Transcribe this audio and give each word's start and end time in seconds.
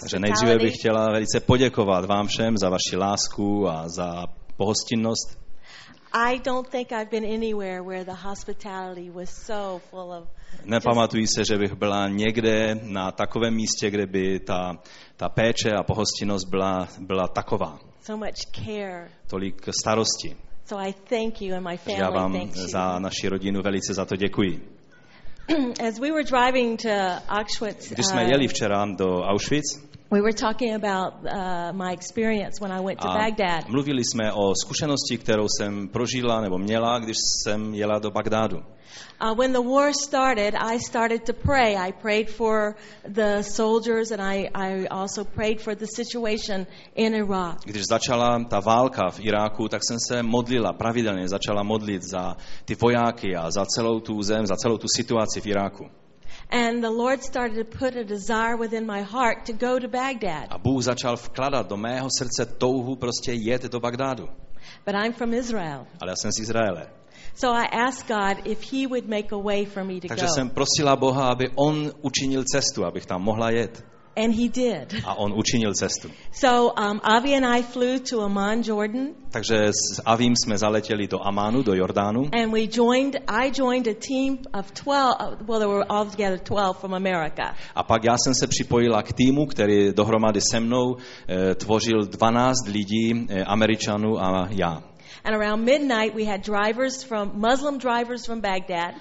Takže 0.00 0.18
nejdříve 0.18 0.58
bych 0.58 0.74
chtěla 0.74 1.06
velice 1.12 1.40
poděkovat 1.40 2.04
vám 2.04 2.26
všem 2.26 2.58
za 2.58 2.68
vaši 2.68 2.96
lásku 2.96 3.68
a 3.68 3.88
za 3.88 4.26
pohostinnost. 4.56 5.38
I 6.12 6.38
don't 6.38 6.68
think 6.68 6.92
I've 6.92 7.10
been 7.10 7.24
anywhere 7.24 7.82
where 7.82 8.04
the 8.04 8.28
hospitality 8.28 9.10
was 9.10 9.30
so 9.46 9.80
full 9.90 10.12
of 10.12 10.28
Nepamatuji 10.64 11.26
se, 11.26 11.44
že 11.44 11.58
bych 11.58 11.74
byla 11.74 12.08
někde 12.08 12.74
na 12.82 13.10
takovém 13.12 13.54
místě, 13.54 13.90
kde 13.90 14.06
by 14.06 14.40
ta, 14.40 14.78
ta 15.16 15.28
péče 15.28 15.70
a 15.72 15.82
pohostinnost 15.82 16.48
byla, 16.48 16.88
byla 16.98 17.28
taková. 17.28 17.78
so 18.00 18.26
much 18.26 18.64
care. 18.64 19.08
Tolik 19.30 19.68
starosti. 19.80 20.36
So 20.64 20.88
I 20.88 20.92
thank 20.92 21.42
you 21.42 21.56
and 21.56 21.64
my 21.68 21.78
Takže 21.78 22.00
já 22.00 22.06
family 22.06 22.20
vám 22.20 22.32
thanks 22.32 22.58
za 22.58 22.98
naši 22.98 23.28
rodinu 23.28 23.62
velice 23.62 23.94
za 23.94 24.04
to 24.04 24.16
děkuji. 24.16 24.78
As 25.80 25.98
we 26.00 26.10
were 26.12 26.24
driving 26.24 26.76
to 26.76 27.22
Auschwitz, 27.28 27.90
Když 27.90 28.06
jsme 28.06 28.24
jeli 28.24 28.48
včera 28.48 28.86
do 28.96 29.22
Auschwitz 29.22 29.87
we 30.10 30.20
were 30.20 30.32
talking 30.32 30.74
about 30.74 31.26
uh, 31.26 31.72
my 31.74 31.92
experience 31.92 32.60
when 32.60 32.72
I 32.72 32.80
went 32.80 33.00
to 33.00 33.08
Baghdad. 33.08 33.68
mluvili 33.68 34.04
jsme 34.04 34.32
o 34.32 34.54
zkušenosti, 34.54 35.18
kterou 35.18 35.46
jsem 35.48 35.88
prožila 35.88 36.40
nebo 36.40 36.58
měla, 36.58 36.98
když 36.98 37.16
jsem 37.42 37.74
jela 37.74 37.98
do 37.98 38.10
Bagdádu. 38.10 38.62
Uh, 39.20 39.34
when 39.34 39.52
the 39.52 39.60
war 39.60 39.92
started, 39.92 40.54
I 40.54 40.78
started 40.78 41.24
to 41.26 41.32
pray. 41.32 41.76
I 41.76 41.92
prayed 41.92 42.30
for 42.30 42.76
the 43.08 43.42
soldiers 43.42 44.10
and 44.10 44.22
I, 44.22 44.48
I 44.54 44.86
also 44.90 45.24
prayed 45.24 45.60
for 45.60 45.74
the 45.74 45.86
situation 45.96 46.66
in 46.94 47.14
Iraq. 47.14 47.56
Když 47.64 47.82
začala 47.90 48.44
ta 48.44 48.60
válka 48.60 49.10
v 49.10 49.20
Iráku, 49.20 49.68
tak 49.68 49.82
jsem 49.88 49.96
se 50.08 50.22
modlila, 50.22 50.72
pravidelně 50.72 51.28
začala 51.28 51.62
modlit 51.62 52.02
za 52.02 52.36
ty 52.64 52.74
vojáky 52.74 53.36
a 53.36 53.50
za 53.50 53.66
celou 53.66 54.00
tu 54.00 54.22
zem, 54.22 54.46
za 54.46 54.56
celou 54.56 54.78
tu 54.78 54.86
situaci 54.96 55.40
v 55.40 55.46
Iráku. 55.46 55.84
And 56.50 56.82
the 56.82 56.90
Lord 56.90 57.22
started 57.22 57.56
to 57.56 57.78
put 57.78 57.96
a 57.96 58.04
desire 58.04 58.56
within 58.56 58.86
my 58.86 59.02
heart 59.02 59.46
to 59.46 59.52
go 59.52 59.78
to 59.78 59.88
Baghdad. 59.88 60.46
A 60.50 60.58
Bůh 60.58 60.82
začal 60.82 61.16
vkladat 61.16 61.68
do 61.68 61.76
mého 61.76 62.08
srdce 62.18 62.46
touhu 62.46 62.96
prostě 62.96 63.32
jet 63.32 63.62
do 63.62 63.80
Bagdádu. 63.80 64.28
But 64.86 64.94
I'm 64.94 65.12
from 65.12 65.34
Israel. 65.34 65.86
Ale 66.00 66.10
já 66.10 66.16
jsem 66.16 66.32
z 66.32 66.38
Izraele. 66.40 66.86
So 67.34 67.60
I 67.60 67.66
asked 67.66 68.08
God 68.08 68.46
if 68.46 68.72
He 68.72 68.86
would 68.86 69.08
make 69.08 69.32
a 69.32 69.38
way 69.38 69.64
for 69.66 69.84
me 69.84 70.00
to 70.00 70.08
Takže 70.08 70.26
go. 70.26 70.32
jsem 70.34 70.50
prosila 70.50 70.96
Boha, 70.96 71.28
aby 71.28 71.48
On 71.54 71.92
učinil 72.02 72.44
cestu, 72.52 72.84
abych 72.84 73.06
tam 73.06 73.22
mohla 73.22 73.50
jet. 73.50 73.84
And 74.24 74.34
He 74.34 74.48
did. 74.48 75.02
A 75.04 75.14
On 75.14 75.32
učinil 75.32 75.72
cestu. 75.74 76.10
So 76.32 76.72
um, 76.76 77.00
Avi 77.04 77.34
and 77.36 77.46
I 77.46 77.62
flew 77.62 77.98
to 78.10 78.20
Amman, 78.22 78.62
Jordan, 78.66 79.06
Takže 79.30 79.66
s 79.68 80.02
Avím 80.04 80.34
jsme 80.36 80.58
zaletěli 80.58 81.06
do 81.06 81.26
Amánu, 81.26 81.62
do 81.62 81.74
Jordánu. 81.74 82.28
and 82.32 82.52
we 82.52 82.60
joined. 82.76 83.16
I 83.28 83.50
joined 83.60 83.86
a 83.88 83.94
team 83.94 84.38
of 84.54 84.72
12. 84.72 85.16
uh, 85.20 85.46
Well, 85.48 85.58
there 85.58 85.68
were 85.68 85.84
altogether 85.88 86.38
12 86.38 86.80
from 86.80 86.94
America. 86.94 87.54
A 87.74 87.82
pak 87.82 88.04
já 88.04 88.16
jsem 88.24 88.34
se 88.34 88.46
připojila 88.46 89.02
k 89.02 89.12
týmu, 89.12 89.46
který 89.46 89.92
dohromady 89.92 90.40
se 90.50 90.60
mnou 90.60 90.96
e, 91.28 91.54
tvořil 91.54 92.06
12 92.06 92.68
lidí, 92.68 93.26
e, 93.28 93.44
Američanů 93.44 94.22
a 94.22 94.48
já. 94.50 94.82
And 95.24 95.34
around 95.34 95.64
midnight, 95.64 96.14
we 96.14 96.24
had 96.24 96.40
drivers 96.46 97.02
from 97.02 97.30
Muslim 97.34 97.78
drivers 97.78 98.26
from 98.26 98.40
Baghdad, 98.40 98.94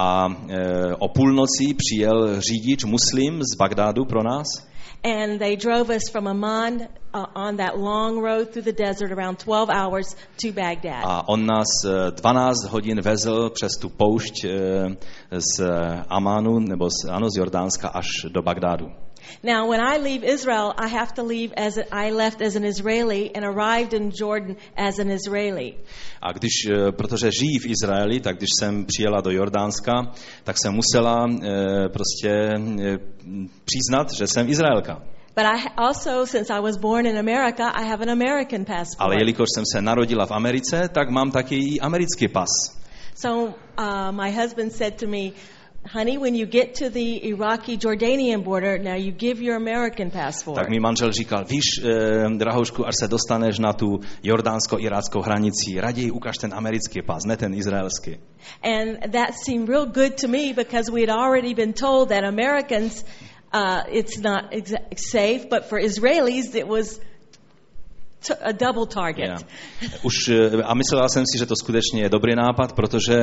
A 0.00 0.28
e, 0.48 0.94
o 0.94 1.08
půlnoci 1.08 1.74
přijel 1.74 2.40
řidič 2.40 2.84
muslim 2.84 3.42
z 3.42 3.56
Bagdádu 3.58 4.04
pro 4.04 4.22
nás 4.22 4.68
and 5.04 5.38
they 5.38 5.56
drove 5.56 5.90
us 5.90 6.08
from 6.10 6.26
Amman 6.26 6.88
uh, 7.14 7.26
on 7.34 7.56
that 7.56 7.78
long 7.78 8.18
road 8.18 8.52
through 8.52 8.62
the 8.62 8.72
desert, 8.72 9.12
around 9.12 9.38
12 9.38 9.70
hours 9.70 10.16
to 10.38 10.52
Baghdad. 10.52 11.04
a 11.04 11.28
on 11.28 11.46
nás 11.46 11.68
e, 11.84 12.10
12 12.10 12.64
hodin 12.64 13.00
vezl 13.00 13.50
přes 13.50 13.72
tu 13.80 13.88
poušť 13.88 14.44
e, 14.44 14.50
z 15.30 15.60
Amánu, 16.08 16.58
nebo 16.58 16.88
z, 16.90 17.08
ano, 17.10 17.30
z 17.30 17.38
Jordánska 17.38 17.88
až 17.88 18.06
do 18.28 18.42
Bagdádu. 18.42 18.90
Now, 19.42 19.70
when 19.70 19.80
I 19.80 19.98
leave 19.98 20.24
Israel, 20.24 20.72
I 20.76 20.88
have 20.88 21.12
to 21.14 21.22
leave 21.22 21.52
as 21.56 21.78
a, 21.78 21.84
I 21.92 22.10
left 22.10 22.42
as 22.42 22.56
an 22.56 22.64
Israeli 22.64 23.30
and 23.34 23.44
arrived 23.44 23.92
in 23.92 24.12
Jordan 24.20 24.56
as 24.76 24.98
an 24.98 25.10
Israeli. 25.10 25.74
A 26.22 26.32
když, 26.32 26.52
e, 26.70 26.92
protože 26.92 27.30
žijí 27.40 27.58
v 27.58 27.66
Izraeli, 27.66 28.20
tak 28.20 28.36
když 28.36 28.48
jsem 28.60 28.84
přijela 28.84 29.20
do 29.20 29.30
Jordánska, 29.30 30.12
tak 30.44 30.56
jsem 30.58 30.72
musela 30.74 31.26
e, 31.26 31.88
prostě 31.88 32.30
e, 32.30 32.98
přiznat, 33.64 34.12
že 34.12 34.26
jsem 34.26 34.48
Izraelka. 34.48 35.02
But 35.38 35.46
I 35.46 35.68
also, 35.76 36.26
since 36.26 36.50
I 36.50 36.60
was 36.60 36.76
born 36.76 37.06
in 37.06 37.18
America, 37.18 37.70
I 37.74 37.84
have 37.84 38.02
an 38.02 38.10
American 38.10 38.64
passport. 38.64 39.00
Ale 39.00 39.14
jelikož 39.18 39.48
jsem 39.54 39.64
se 39.72 39.82
narodila 39.82 40.26
v 40.26 40.32
Americe, 40.32 40.88
tak 40.88 41.10
mám 41.10 41.30
taky 41.30 41.56
i 41.56 41.80
americký 41.80 42.28
pas. 42.28 42.48
So 43.14 43.54
uh, 43.78 44.12
my 44.12 44.30
husband 44.30 44.72
said 44.72 44.94
to 45.00 45.06
me, 45.06 45.30
honey, 45.86 46.18
when 46.18 46.34
you 46.34 46.46
get 46.46 46.74
to 46.76 46.90
the 46.90 47.28
Iraqi-Jordanian 47.28 48.44
border, 48.44 48.78
now 48.78 48.94
you 48.94 49.12
give 49.12 49.40
your 49.40 49.56
American 49.56 50.10
passport. 50.10 50.56
Tak 50.56 50.68
mi 50.68 50.80
manžel 50.80 51.12
říkal, 51.12 51.44
víš, 51.44 51.64
eh, 51.84 52.28
drahoušku, 52.36 52.86
až 52.86 52.94
se 53.00 53.08
dostaneš 53.08 53.58
na 53.58 53.72
tu 53.72 54.00
jordánsko-iráckou 54.22 55.20
hranici, 55.20 55.80
raději 55.80 56.10
ukaž 56.10 56.38
ten 56.38 56.54
americký 56.54 57.02
pas, 57.02 57.24
ne 57.24 57.36
ten 57.36 57.54
izraelský. 57.54 58.18
And 58.62 59.12
that 59.12 59.34
seemed 59.44 59.68
real 59.68 59.86
good 59.86 60.20
to 60.20 60.28
me 60.28 60.52
because 60.52 60.92
we 60.92 61.00
had 61.00 61.10
already 61.10 61.54
been 61.54 61.72
told 61.72 62.08
that 62.08 62.24
Americans, 62.24 63.04
uh, 63.52 63.82
it's 63.88 64.18
not 64.18 64.44
safe, 64.96 65.48
but 65.50 65.64
for 65.64 65.78
Israelis, 65.80 66.54
it 66.54 66.66
was 66.66 67.00
a 68.42 68.52
double 68.52 68.86
target. 68.86 69.26
Yeah. 69.28 69.42
Už, 70.02 70.28
eh, 70.28 70.62
a 70.62 70.74
myslela 70.74 71.08
jsem 71.08 71.24
si, 71.32 71.38
že 71.38 71.46
to 71.46 71.54
skutečně 71.56 72.02
je 72.02 72.08
dobrý 72.08 72.34
nápad, 72.34 72.72
protože 72.72 73.18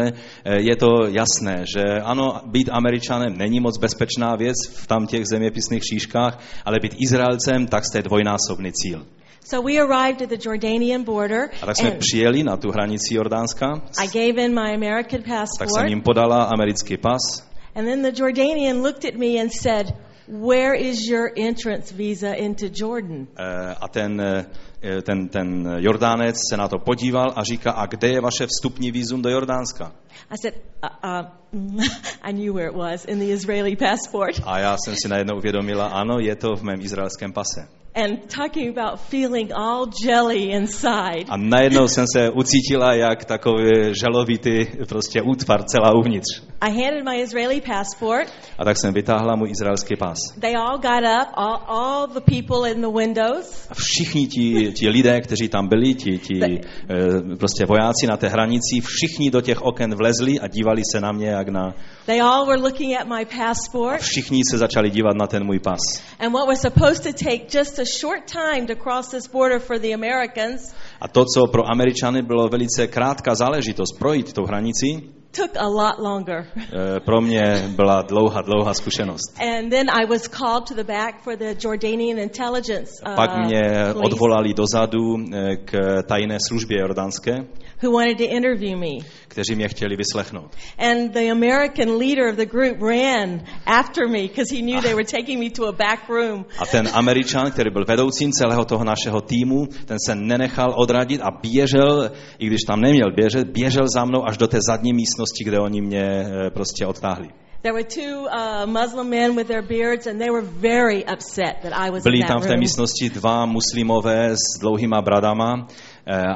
eh, 0.46 0.62
je 0.62 0.76
to 0.76 0.88
jasné, 1.08 1.66
že 1.76 1.84
ano, 2.04 2.42
být 2.46 2.70
Američanem 2.72 3.38
není 3.38 3.60
moc 3.60 3.78
bezpečná 3.78 4.36
věc 4.36 4.56
v 4.74 4.88
tam 4.88 5.08
těch 5.08 5.26
zeměpisných 5.28 5.84
šíškách, 5.84 6.40
ale 6.66 6.80
být 6.82 6.96
Izraelcem, 6.98 7.68
tak 7.68 7.86
jste 7.86 8.02
dvojnásobný 8.02 8.72
cíl. 8.74 9.06
So 9.50 9.72
we 9.72 9.78
arrived 9.78 10.22
at 10.22 10.30
the 10.30 10.50
Jordanian 10.50 11.04
border, 11.04 11.50
A 11.62 11.66
tak 11.66 11.78
jsme 11.78 11.92
and 11.92 12.00
přijeli 12.00 12.44
na 12.44 12.58
tu 12.58 12.72
hranici 12.72 13.16
Jordánska, 13.16 13.82
I 13.98 14.08
gave 14.08 14.46
in 14.46 14.54
my 14.54 14.74
American 14.76 15.22
tak 15.22 15.28
jsem 15.28 15.38
passport, 15.40 15.90
jim 15.90 16.02
podala 16.02 16.44
americký 16.44 16.98
pas 16.98 17.46
and 17.76 17.86
then 17.86 18.02
the 18.02 18.12
Jordanian 18.12 18.82
looked 18.82 19.06
at 19.06 19.16
me 19.16 19.38
and 19.38 19.52
said, 19.52 19.94
"Where 20.28 20.76
is 20.76 20.98
your 21.10 21.30
entrance 21.38 21.94
visa 21.96 22.34
into 22.34 22.66
Jordan?" 22.74 23.28
Eh, 23.38 23.76
a 23.82 23.88
ten, 23.88 24.22
eh, 24.22 25.02
ten, 25.02 25.28
ten 25.28 25.76
Jordánec 25.78 26.36
se 26.50 26.58
na 26.58 26.68
to 26.68 26.80
podíval 26.80 27.34
a 27.36 27.44
říká, 27.44 27.72
a 27.72 27.86
kde 27.86 28.08
je 28.08 28.22
vaše 28.22 28.48
vstupní 28.48 28.92
vízum 28.92 29.22
do 29.22 29.30
Jordánska? 29.30 29.92
I 30.30 30.38
said, 30.38 30.54
uh, 30.84 30.90
uh, 31.04 31.82
"I 32.22 32.34
knew 32.34 32.54
where 32.54 32.70
it 32.70 32.76
was 32.76 33.06
in 33.06 33.20
the 33.20 33.26
Israeli 33.26 33.76
passport." 33.76 34.42
A 34.46 34.60
já 34.60 34.78
jsem 34.78 34.96
si 34.96 35.10
najednou 35.10 35.38
uvědomila, 35.38 35.86
ano, 35.86 36.20
je 36.20 36.36
to 36.36 36.56
v 36.56 36.64
mém 36.64 36.82
izraelském 36.82 37.34
pase. 37.34 37.68
And 37.96 38.28
talking 38.28 38.78
about 38.78 39.00
feeling 39.00 39.52
all 39.56 39.88
jelly 40.06 40.52
inside. 40.52 41.26
A 41.30 41.38
najednou 41.38 41.88
jsem 41.88 42.06
se 42.14 42.30
ucítila 42.30 42.94
jak 42.94 43.26
takový 43.26 43.94
želovitý 44.04 44.66
prostě 44.88 45.22
útvar 45.22 45.64
celá 45.64 45.96
uvnitř. 45.96 46.44
I 46.66 46.70
handed 46.70 47.04
my 47.06 47.22
Israeli 47.22 47.62
passport. 47.62 48.28
A 48.58 48.66
tak 48.66 48.78
jsem 48.78 48.94
vytáhla 48.94 49.36
můj 49.36 49.50
izraelský 49.52 49.96
pas. 49.96 50.18
They 50.42 50.56
all 50.56 50.78
got 50.78 51.04
up, 51.22 51.28
all, 51.34 51.60
all 51.68 52.08
the 52.08 52.22
people 52.22 52.72
in 52.72 52.82
the 52.82 52.90
windows. 52.90 53.68
A 53.70 53.74
všichni 53.74 54.28
ti, 54.28 54.72
ti 54.74 54.90
lidé, 54.90 55.22
kteří 55.22 55.48
tam 55.50 55.68
byli, 55.68 55.94
ti, 55.94 56.18
ti 56.18 56.40
eh, 56.44 57.36
prostě 57.38 57.66
vojáci 57.66 58.08
na 58.08 58.18
té 58.18 58.28
hranici, 58.28 58.82
všichni 58.82 59.32
do 59.32 59.42
těch 59.42 59.62
oken 59.62 59.96
vlezli 59.96 60.40
a 60.40 60.48
dívali 60.48 60.82
se 60.92 61.02
na 61.02 61.12
mě 61.12 61.28
jak 61.28 61.50
na... 61.50 61.74
They 62.06 62.22
all 62.22 62.46
were 62.46 62.62
looking 62.62 62.98
at 62.98 63.08
my 63.08 63.22
A 63.22 63.46
passport. 63.46 64.02
všichni 64.02 64.42
se 64.52 64.58
začali 64.58 64.90
dívat 64.90 65.16
na 65.16 65.28
ten 65.28 65.44
můj 65.46 65.60
pas. 65.60 65.80
And 66.20 66.32
what 66.34 66.48
was 66.48 66.62
supposed 66.62 67.04
to 67.04 67.14
take 67.26 67.58
just 67.60 67.80
a 67.80 67.86
short 68.02 68.32
time 68.32 68.68
to 68.68 68.76
cross 68.76 69.10
this 69.10 69.28
border 69.28 69.60
for 69.60 69.80
the 69.80 69.94
Americans 69.94 70.74
A 71.02 71.08
to, 71.08 71.26
co 71.26 71.48
pro 71.48 71.64
Američany 71.72 72.22
bylo 72.22 72.48
velice 72.48 72.88
krátká 72.88 73.36
záležitost 73.36 74.00
projít 74.00 74.34
tou 74.34 74.46
hranici, 74.46 75.02
took 75.36 75.52
a 75.58 75.68
lot 75.68 76.00
longer. 76.00 76.46
eh, 76.58 77.00
pro 77.00 77.22
mě 77.22 77.64
byla 77.76 78.02
dlouhá, 78.02 78.42
dlouhá 78.42 78.74
zkušenost. 78.74 79.40
And 79.40 79.70
then 79.70 79.90
I 79.90 80.06
was 80.06 80.28
called 80.28 80.68
to 80.68 80.74
the 80.74 80.84
back 80.84 81.24
for 81.24 81.38
the 81.38 81.54
Jordanian 81.64 82.20
intelligence 82.20 82.92
uh, 83.08 83.16
Pak 83.16 83.38
mě 83.38 83.62
police 83.94 84.14
odvolali 84.14 84.54
dozadu 84.54 85.18
eh, 85.18 85.56
k 85.56 86.04
tajné 86.04 86.38
službě 86.48 86.80
jordánské, 86.80 87.46
who 87.84 87.92
wanted 87.92 88.18
to 88.18 88.24
interview 88.24 88.78
me. 88.78 89.06
kteří 89.28 89.56
mě 89.56 89.68
chtěli 89.68 89.96
vyslechnout. 89.96 90.52
And 90.78 91.12
the 91.12 91.32
American 91.32 91.98
leader 91.98 92.28
of 92.30 92.36
the 92.36 92.46
group 92.46 92.82
ran 92.82 93.42
after 93.66 94.08
me 94.08 94.22
because 94.22 94.56
he 94.56 94.62
knew 94.62 94.82
they 94.82 94.94
were 94.94 95.04
taking 95.06 95.40
me 95.40 95.50
to 95.50 95.68
a 95.68 95.72
back 95.72 96.10
room. 96.10 96.46
A 96.60 96.66
ten 96.66 96.90
Američan, 96.94 97.52
který 97.52 97.70
byl 97.72 97.86
vedoucím 97.88 98.32
celého 98.32 98.66
toho 98.66 98.84
našeho 98.84 99.22
týmu, 99.22 99.68
ten 99.86 99.98
se 100.06 100.16
nenechal 100.16 100.74
odradit 100.78 101.22
a 101.22 101.32
běžel, 101.42 102.12
i 102.40 102.48
když 102.48 102.62
tam 102.68 102.82
neměl 102.82 103.12
běžet, 103.16 103.48
běžel 103.48 103.88
za 103.94 104.06
mnou 104.06 104.28
až 104.28 104.38
do 104.38 104.48
té 104.48 104.58
zadní 104.68 104.94
místnosti, 104.94 105.44
kde 105.44 105.60
oni 105.60 105.82
mě 105.82 106.04
eh, 106.04 106.50
prostě 106.50 106.86
odtáhli. 106.86 107.30
There 107.62 107.74
were 107.74 107.84
two 107.84 108.28
uh, 108.30 108.68
Muslim 108.68 109.10
men 109.10 109.36
with 109.36 109.48
their 109.48 109.64
beards, 109.64 110.06
and 110.06 110.20
they 110.20 110.30
were 110.30 110.44
very 110.44 111.04
upset 111.04 111.64
that 111.64 111.74
I 111.74 111.90
was 111.90 112.04
Byli 112.04 112.20
in 112.20 112.28
tam 112.28 112.38
that 112.38 112.44
v 112.44 112.48
té 112.48 112.54
room. 112.54 112.60
místnosti 112.60 113.10
dva 113.10 113.46
muslimové 113.46 114.30
s 114.38 114.60
dlouhýma 114.62 115.02
bradama 115.02 115.68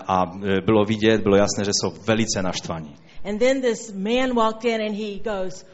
a 0.07 0.31
eh, 0.43 0.61
bylo 0.61 0.85
vidět, 0.85 1.21
bylo 1.21 1.35
jasné, 1.35 1.65
že 1.65 1.71
jsou 1.73 1.93
velice 2.07 2.41
naštvaní. 2.41 2.95
And 3.25 3.39
then 3.39 3.61
this 3.61 3.93
man 3.93 4.35
walked 4.35 4.65
in, 4.65 4.81
and 4.81 4.95
he 4.95 5.19
goes, 5.19 5.65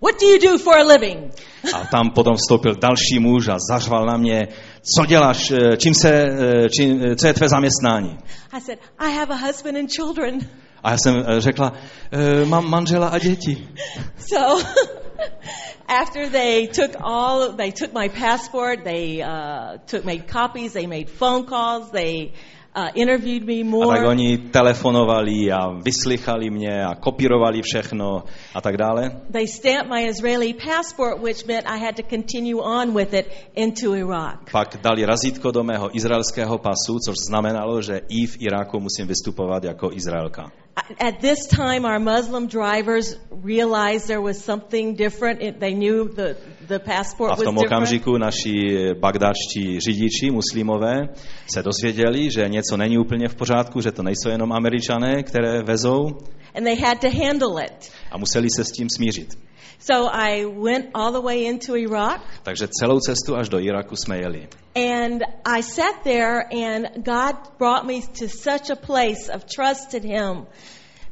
What 0.00 0.20
do 0.20 0.26
you 0.26 0.38
do 0.38 0.58
for 0.58 0.74
a 0.78 0.82
living? 0.82 1.32
A 1.74 1.86
tam 1.86 2.10
potom 2.10 2.36
vstoupil 2.36 2.74
další 2.74 3.18
muž 3.18 3.48
a 3.48 3.58
zařval 3.70 4.06
na 4.06 4.16
mě, 4.16 4.48
co 4.96 5.06
děláš, 5.06 5.50
eh, 5.50 5.76
čím 5.76 5.94
se, 5.94 6.10
eh, 6.10 6.68
čím, 6.68 7.02
eh, 7.04 7.16
co 7.16 7.26
je 7.26 7.34
tvé 7.34 7.48
zaměstnání? 7.48 8.18
I 8.52 8.60
said, 8.60 8.78
I 8.98 9.12
have 9.12 9.34
a 9.34 9.46
husband 9.46 9.76
and 9.76 9.90
children. 9.96 10.38
A 10.82 10.90
já 10.90 10.98
jsem 10.98 11.24
eh, 11.26 11.40
řekla, 11.40 11.72
"Eh, 12.12 12.44
mám 12.44 12.70
manžela 12.70 13.08
a 13.08 13.18
děti. 13.18 13.68
So 14.16 14.64
after 15.88 16.30
they 16.30 16.68
took 16.68 16.96
all, 17.00 17.52
they 17.52 17.72
took 17.72 17.92
my 17.92 18.08
passport, 18.08 18.84
they 18.84 19.22
uh, 19.22 19.78
took 19.86 20.04
made 20.04 20.24
copies, 20.32 20.72
they 20.72 20.86
made 20.86 21.06
phone 21.06 21.44
calls, 21.44 21.90
they 21.90 22.32
uh, 22.76 22.90
interviewed 22.94 23.46
me 23.46 23.60
A 23.60 23.64
more. 23.64 23.96
tak 23.98 24.06
oni 24.06 24.38
telefonovali 24.38 25.52
a 25.52 25.70
vyslychali 25.82 26.50
mě 26.50 26.84
a 26.84 26.94
kopírovali 26.94 27.62
všechno 27.62 28.24
a 28.54 28.60
tak 28.60 28.76
dále. 28.76 29.10
They 29.30 29.46
stamped 29.46 29.88
my 29.90 30.06
Israeli 30.08 30.54
passport, 30.54 31.22
which 31.22 31.46
meant 31.46 31.66
I 31.66 31.78
had 31.78 31.96
to 31.96 32.02
continue 32.02 32.60
on 32.60 32.94
with 32.94 33.14
it 33.14 33.26
into 33.54 33.94
Iraq. 33.94 34.50
Pak 34.52 34.76
dali 34.82 35.04
razítko 35.06 35.50
do 35.50 35.64
mého 35.64 35.96
izraelského 35.96 36.58
pasu, 36.58 36.98
což 37.06 37.14
znamenalo, 37.28 37.82
že 37.82 38.00
i 38.08 38.26
v 38.26 38.36
Iráku 38.40 38.80
musím 38.80 39.06
vystupovat 39.06 39.64
jako 39.64 39.92
Izraelka. 39.92 40.63
At 40.98 41.20
this 41.20 41.46
time, 41.46 41.84
our 41.84 42.00
Muslim 42.00 42.48
drivers 42.48 43.16
realized 43.30 44.08
there 44.08 44.20
was 44.20 44.42
something 44.44 44.96
different. 44.96 45.60
They 45.60 45.72
knew 45.72 46.08
the, 46.08 46.36
the 46.66 46.80
passport 46.80 47.30
A 47.30 47.34
v 47.34 47.38
was 47.38 47.44
tom 47.44 47.54
different. 47.54 47.72
okamžiku 47.72 48.18
naši 48.18 48.76
bagdáčtí 49.00 49.80
řidiči, 49.80 50.30
muslimové, 50.30 51.08
se 51.54 51.62
dozvěděli, 51.62 52.30
že 52.30 52.48
něco 52.48 52.76
není 52.76 52.98
úplně 52.98 53.28
v 53.28 53.34
pořádku, 53.34 53.80
že 53.80 53.92
to 53.92 54.02
nejsou 54.02 54.28
jenom 54.28 54.52
američané, 54.52 55.22
které 55.22 55.62
vezou 55.62 56.18
And 56.54 56.66
they 56.66 56.76
had 56.76 57.00
to 57.00 57.10
handle 57.10 57.58
it. 57.58 57.90
a 58.10 58.18
museli 58.18 58.48
se 58.56 58.64
s 58.64 58.70
tím 58.70 58.88
smířit. 58.96 59.38
So 59.78 60.08
I 60.12 60.44
went 60.46 60.86
all 60.94 61.12
the 61.12 61.20
way 61.20 61.44
into 61.44 61.76
Iraq. 61.76 62.20
Takže 62.42 62.68
celou 62.80 63.00
cestu 63.00 63.36
až 63.36 63.48
do 63.48 63.58
Iraku 63.58 63.96
jsme 63.96 64.18
jeli. 64.18 64.48
And 64.74 65.22
I 65.44 65.62
sat 65.62 66.02
there, 66.04 66.40
and 66.50 67.04
God 67.04 67.36
brought 67.58 67.84
me 67.84 68.00
to 68.18 68.28
such 68.28 68.70
a 68.70 68.76
place 68.76 69.28
of 69.34 69.44
trust 69.44 69.94
in 69.94 70.02
Him 70.02 70.46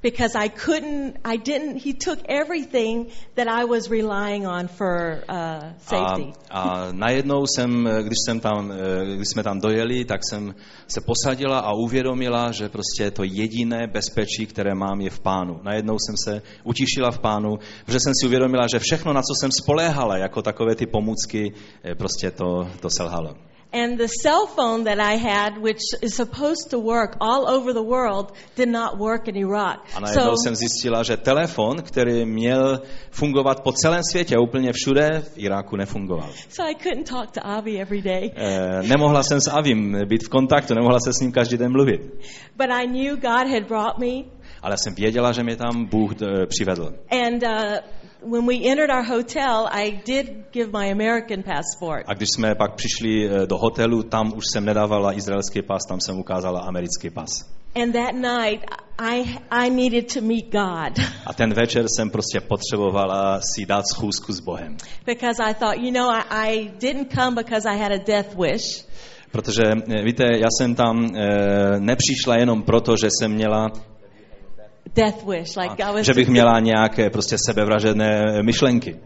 because 0.03 0.35
I 0.35 0.49
couldn't, 0.49 1.17
I 1.25 1.37
didn't, 1.37 1.79
He 1.79 1.93
took 1.93 2.19
everything 2.29 3.11
that 3.37 3.49
I 3.49 3.65
was 3.65 3.89
relying 3.89 4.47
on 4.47 4.69
for 4.69 5.23
uh, 5.29 5.35
A, 5.35 5.75
safety. 5.79 6.33
a 6.51 6.89
najednou 6.93 7.47
jsem, 7.47 7.89
když, 8.03 8.19
jsem 8.27 8.41
tam, 8.41 8.73
eh, 8.73 9.17
když 9.17 9.29
jsme 9.29 9.43
tam 9.43 9.61
dojeli, 9.61 10.05
tak 10.05 10.21
jsem 10.31 10.55
se 10.89 11.01
posadila 11.01 11.59
a 11.59 11.73
uvědomila, 11.73 12.53
že 12.53 12.69
prostě 12.69 13.11
to 13.11 13.25
jediné 13.25 13.87
bezpečí, 13.87 14.47
které 14.47 14.75
mám, 14.75 15.01
je 15.01 15.11
v 15.11 15.21
pánu. 15.21 15.61
Najednou 15.63 15.97
jsem 16.07 16.15
se 16.25 16.43
utišila 16.65 17.11
v 17.11 17.19
pánu, 17.19 17.59
protože 17.85 18.01
jsem 18.01 18.13
si 18.21 18.27
uvědomila, 18.27 18.67
že 18.73 18.79
všechno, 18.79 19.13
na 19.13 19.23
co 19.23 19.35
jsem 19.41 19.51
spoléhala, 19.53 20.17
jako 20.17 20.43
takové 20.43 20.75
ty 20.75 20.87
pomůcky, 20.87 21.53
eh, 21.85 21.95
prostě 21.95 22.31
to, 22.31 22.69
to 22.81 22.89
selhalo. 22.97 23.52
And 23.75 23.99
the 23.99 24.09
cell 24.23 24.47
phone 24.57 24.85
that 24.85 24.99
I 25.01 25.17
had, 25.17 25.57
which 25.63 25.81
is 26.03 26.15
supposed 26.15 26.71
to 26.71 26.79
work 26.79 27.17
all 27.21 27.49
over 27.49 27.73
the 27.73 27.83
world, 27.83 28.33
did 28.57 28.69
not 28.69 28.99
work 28.99 29.29
in 29.29 29.37
Iraq. 29.37 29.79
A 29.97 30.01
najednou 30.01 30.37
So, 30.37 30.37
jsem 30.45 30.55
zjistila, 30.57 31.03
že 31.03 31.17
telefon, 31.17 31.83
který 31.83 32.25
měl 32.25 32.81
fungovat 33.11 33.61
po 33.61 33.73
celém 33.73 34.01
světě, 34.11 34.39
úplně 34.39 34.73
všude, 34.73 35.23
v 35.35 35.39
Iráku 35.39 35.77
nefungoval. 35.77 36.29
so 36.49 36.71
I 36.71 36.75
couldn't 36.75 37.09
talk 37.11 37.31
to 37.31 37.41
Avi 37.47 37.81
every 37.81 38.03
day. 38.03 38.31
Eh, 38.37 38.83
nemohla 38.83 39.23
jsem 39.23 39.41
s 39.41 39.51
Avim 39.51 39.97
být 40.07 40.25
v 40.25 40.29
kontaktu, 40.29 40.75
nemohla 40.75 40.99
se 41.05 41.13
s 41.13 41.21
ním 41.21 41.33
každý 41.33 41.57
den 41.57 41.73
mluvit. 41.73 42.01
But 42.57 42.71
I 42.71 42.87
knew 42.87 43.17
God 43.17 43.49
had 43.49 43.63
brought 43.69 43.99
me. 43.99 44.25
Ale 44.63 44.77
jsem 44.79 44.95
věděla, 44.95 45.33
že 45.33 45.43
mě 45.43 45.57
tam 45.57 45.85
Bůh 45.87 46.13
eh, 46.23 46.47
přivedl. 46.47 46.95
And 47.11 47.43
uh, 47.43 47.77
when 48.25 48.47
we 48.47 48.65
entered 48.71 48.91
our 48.91 49.03
hotel, 49.03 49.69
I 49.71 50.03
did 50.05 50.53
give 50.53 50.73
my 50.73 50.91
American 50.91 51.43
passport. 51.43 52.05
A 52.07 52.15
když 52.15 52.29
jsme 52.37 52.55
pak 52.55 52.75
přišli 52.75 53.29
eh, 53.29 53.47
do 53.47 53.59
hotelu, 53.59 54.03
tam 54.03 54.33
už 54.37 54.45
jsem 54.53 54.65
nedávala 54.65 55.13
izraelský 55.17 55.63
pas, 55.63 55.83
tam 55.89 56.01
jsem 56.01 56.19
ukázala 56.19 56.61
americký 56.61 57.11
pas. 57.11 57.29
And 57.75 57.93
that 57.93 58.15
night, 58.15 58.65
I, 58.99 59.39
I 59.51 59.71
needed 59.71 60.13
to 60.15 60.21
meet 60.21 60.53
God 60.53 61.07
A 61.27 61.33
ten 61.35 61.55
večer 61.55 61.87
jsem 61.89 62.11
prostě 62.11 62.41
potřebovala 62.41 63.41
si 63.41 63.67
dát 63.67 63.85
schůzku 63.95 64.33
s 64.33 64.41
Bohem. 64.41 64.77
because 65.07 65.43
I 65.43 65.55
thought, 65.55 65.79
you 65.79 65.93
know, 65.93 66.11
I, 66.11 66.23
I 66.31 66.71
didn't 66.81 67.13
come 67.15 67.35
because 67.37 67.69
I 67.69 67.79
had 67.79 67.93
a 67.93 67.99
death 67.99 68.35
wish. 68.35 68.85
Protože, 69.33 69.63
eh, 69.63 70.03
víte, 70.03 70.25
já 70.25 70.49
jsem 70.59 70.75
tam 70.75 71.17
e, 71.17 71.81
nepřišla 71.81 72.37
jenom 72.37 72.63
proto, 72.63 72.97
že 72.97 73.09
jsem 73.11 73.33
měla, 73.33 73.73
Death 74.95 75.25
wish, 75.25 75.57
like 75.57 75.83
I 75.83 75.93
was. 75.93 76.07
že 76.07 76.15
bych 76.15 76.29
měla 76.29 76.61
nějaké 76.61 77.11
prostě 77.11 77.37
sebevražedné 77.47 78.43
myšlenky. 78.43 78.97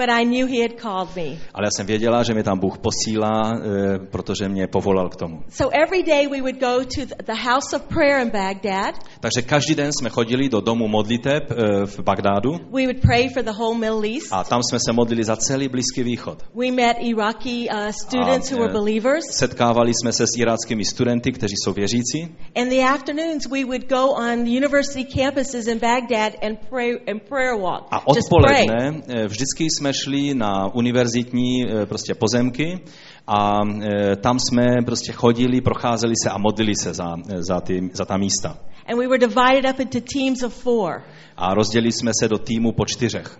But 0.00 0.08
I 0.08 0.24
knew 0.24 0.46
He 0.46 0.62
had 0.62 0.80
called 0.80 1.16
me. 1.16 1.38
Ale 1.54 1.66
já 1.66 1.70
jsem 1.76 1.86
věděla, 1.86 2.22
že 2.22 2.34
mě 2.34 2.42
tam 2.42 2.58
Bůh 2.58 2.78
posílá, 2.78 3.52
e, 3.52 3.98
protože 3.98 4.48
mě 4.48 4.66
povolal 4.66 5.08
k 5.08 5.16
tomu. 5.16 5.42
So 5.48 5.76
every 5.82 6.02
day 6.02 6.26
we 6.26 6.40
would 6.40 6.60
go 6.60 6.84
to 6.94 7.00
the 7.26 7.38
house 7.50 7.76
of 7.76 7.82
prayer 7.82 8.22
in 8.22 8.30
Baghdad. 8.30 8.94
Takže 9.20 9.42
každý 9.42 9.74
den 9.74 9.92
jsme 9.92 10.08
chodili 10.10 10.48
do 10.48 10.60
domu 10.60 10.88
modliteb 10.88 11.50
e, 11.50 11.54
v 11.86 12.00
Bagdádu 12.00 12.50
We 12.52 12.86
would 12.86 13.00
pray 13.02 13.28
for 13.28 13.42
the 13.42 13.52
whole 13.52 13.78
Middle 13.78 14.08
East. 14.08 14.32
a 14.32 14.44
tam 14.44 14.60
jsme 14.62 14.78
se 14.86 14.92
modlili 14.92 15.24
za 15.24 15.36
celý 15.36 15.68
Blízký 15.68 16.02
východ. 16.02 16.38
We 16.54 16.70
met 16.70 16.96
Iraqi 17.00 17.68
uh, 17.68 17.90
students 17.90 18.52
A, 18.52 18.54
who 18.54 18.60
were 18.62 18.70
eh, 18.70 18.78
believers. 18.78 19.24
Setkávali 19.30 19.92
jsme 19.94 20.12
se 20.12 20.26
s 20.26 20.38
iráckými 20.38 20.84
studenty, 20.84 21.32
kteří 21.32 21.54
jsou 21.64 21.72
věřící. 21.72 22.18
In 22.54 22.68
the 22.68 22.82
afternoons, 22.82 23.46
we 23.46 23.64
would 23.64 23.88
go 23.88 24.08
on 24.08 24.44
the 24.44 24.50
university 24.50 25.04
campuses 25.04 25.66
in 25.66 25.78
Baghdad 25.78 26.32
and 26.42 26.58
pray 26.70 26.90
and 27.10 27.22
prayer 27.28 27.60
walk. 27.60 27.86
A 27.90 28.06
odpoledne 28.06 29.00
eh, 29.08 29.26
vždycky 29.26 29.64
jsme 29.64 29.89
šli 29.92 30.34
na 30.34 30.74
univerzitní 30.74 31.64
eh, 31.64 31.86
prostě 31.86 32.14
pozemky 32.14 32.80
a 33.26 33.60
eh, 33.64 34.16
tam 34.16 34.38
jsme 34.38 34.82
prostě 34.84 35.12
chodili, 35.12 35.60
procházeli 35.60 36.14
se 36.22 36.30
a 36.30 36.38
modlili 36.38 36.72
se 36.82 36.94
za, 36.94 37.16
eh, 37.28 37.42
za, 37.42 37.60
ty, 37.60 37.90
za 37.92 38.04
ta 38.04 38.16
místa. 38.16 38.58
And 38.86 38.98
we 38.98 39.06
were 39.06 39.18
divided 39.18 39.70
up 39.70 39.80
into 39.80 40.00
teams 40.00 40.42
of 40.42 40.54
four. 40.54 41.02
A 41.36 41.54
rozdělili 41.54 41.92
jsme 41.92 42.10
se 42.20 42.28
do 42.28 42.38
týmu 42.38 42.72
po 42.72 42.86
čtyřech. 42.86 43.38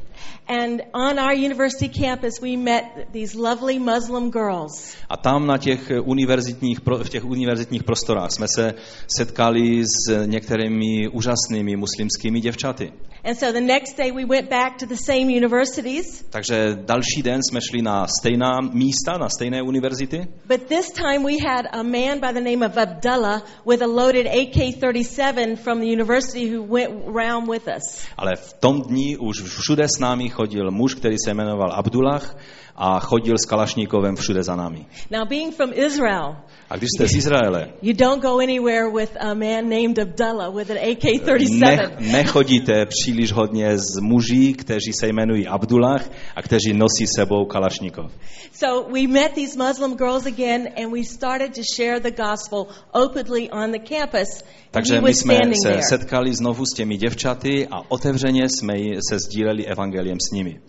And 0.48 0.82
on 0.92 1.18
our 1.18 1.32
university 1.32 1.88
campus, 1.88 2.40
we 2.40 2.56
met 2.56 2.84
these 3.12 3.38
lovely 3.38 3.78
Muslim 3.78 4.30
girls. 4.30 4.96
A 5.08 5.16
tam 5.16 5.46
na 5.46 5.58
těch 5.58 5.92
univerzitních, 6.02 6.78
v 7.02 7.08
těch 7.08 7.24
univerzitních 7.24 7.84
prostorách 7.84 8.30
jsme 8.30 8.46
se 8.48 8.74
setkali 9.06 9.84
s 9.84 10.26
některými 10.26 11.08
úžasnými 11.08 11.76
muslimskými 11.76 12.40
děvčaty. 12.40 12.92
And 13.24 13.36
so 13.38 13.52
the 13.52 13.60
next 13.60 13.96
day, 13.96 14.10
we 14.12 14.24
went 14.24 14.48
back 14.50 14.78
to 14.78 14.86
the 14.86 14.96
same 14.96 15.28
universities, 15.36 16.24
Takže 16.30 16.78
další 16.84 17.22
den 17.22 17.40
jsme 17.42 17.60
šli 17.70 17.82
na 17.82 18.06
stejná 18.20 18.60
místa, 18.72 19.18
na 19.18 19.28
stejné 19.28 19.62
univerzity. 19.62 20.26
but 20.48 20.60
this 20.68 20.90
time 20.90 21.22
we 21.24 21.36
had 21.48 21.66
a 21.72 21.82
man 21.82 22.20
by 22.20 22.32
the 22.32 22.40
name 22.50 22.66
of 22.66 22.76
Abdullah 22.76 23.42
with 23.66 23.82
a 23.82 23.86
loaded 23.86 24.26
AK-37 24.26 25.56
from 25.56 25.80
the 25.80 25.86
university 25.86 26.46
who 26.56 26.62
went 26.62 26.90
around 27.16 27.48
with 27.50 27.68
us. 27.68 28.06
Ale 28.16 28.36
v 28.36 28.52
tom 28.60 28.82
dní 28.82 29.16
už 29.16 29.42
všude 29.42 29.84
s 29.88 29.98
námi 30.00 30.28
chodil 30.28 30.70
muž, 30.70 30.94
který 30.94 31.16
se 31.24 31.34
jmenoval 31.34 31.72
Abdullah 31.72 32.36
a 32.76 33.00
chodil 33.00 33.34
s 33.38 33.44
Kalašníkovem 33.46 34.16
všude 34.16 34.42
za 34.42 34.56
námi. 34.56 34.86
Now, 35.10 35.28
being 35.28 35.54
from 35.54 35.70
Israel, 35.74 36.36
A 36.70 36.76
když 36.76 36.88
jste 36.96 37.08
z 37.08 37.14
Izraele, 37.14 37.72
you 37.82 37.92
don't 37.92 38.22
go 38.22 38.38
anywhere 38.38 38.88
with 38.94 39.16
a 39.20 39.34
man 39.34 39.68
named 39.68 39.98
Abdullah 39.98 40.54
with 40.54 40.70
an 40.70 40.76
ne, 40.76 40.92
AK-37. 40.92 41.90
nechodíte 42.00 42.86
příliš 43.10 43.32
hodně 43.32 43.78
s 43.78 44.00
muži, 44.00 44.54
kteří 44.54 44.92
se 44.92 45.08
jmenují 45.08 45.46
Abdullah 45.46 46.10
a 46.36 46.42
kteří 46.42 46.72
nosí 46.72 47.06
sebou 47.16 47.44
Kalašníkov. 47.44 48.12
So 48.52 48.92
we 48.92 49.08
met 49.08 49.34
these 49.34 49.58
Muslim 49.58 49.96
girls 49.96 50.26
again, 50.26 50.68
and 50.76 50.92
we 50.92 51.04
started 51.04 51.54
to 51.54 51.62
share 51.76 52.00
the 52.00 52.10
gospel 52.10 52.66
openly 52.92 53.50
on 53.50 53.72
the 53.72 53.78
campus. 53.78 54.44
Takže 54.70 55.00
my 55.00 55.14
jsme 55.14 55.38
se 55.62 55.80
setkali 55.88 56.34
znovu 56.34 56.64
s 56.66 56.76
těmi 56.76 56.96
děvčaty 56.96 57.66
a 57.70 57.76
otevřeně 57.88 58.48
jsme 58.48 58.74
se 59.10 59.18
sdíleli 59.18 59.66
evangeliem 59.66 60.18
s 60.20 60.30
nimi. 60.32 60.60